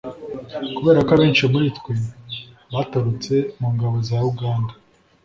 [0.75, 1.93] kubera ko abenshi muri twe
[2.73, 4.73] batorotse mu ngabo za uganda,